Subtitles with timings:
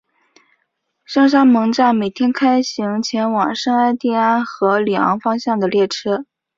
[1.05, 6.25] 圣沙蒙站每天开行前往圣艾蒂安和里昂方向的列车。